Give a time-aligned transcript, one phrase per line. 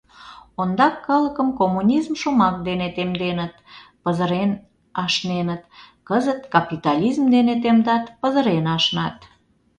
[0.61, 3.53] Ондак калыкым коммунизм шомак дене темденыт,
[4.03, 4.51] пызырен
[5.03, 5.63] ашненыт,
[6.07, 9.17] кызыт капитализм дене темдат, пызырен ашнат.